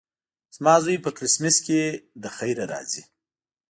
زما 0.55 0.75
زوی 0.83 0.97
په 1.05 1.09
کرېسمس 1.17 1.55
کې 1.65 1.79
له 2.21 2.29
خیره 2.37 2.65
راځي. 2.73 3.03